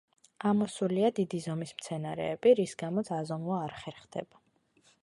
ამოსულია 0.51 1.11
დიდი 1.19 1.41
ზომის 1.47 1.75
მცენარეები, 1.81 2.55
რის 2.61 2.75
გამოც 2.83 3.13
აზომვა 3.21 3.61
არ 3.69 3.79
ხერხდება. 3.85 4.45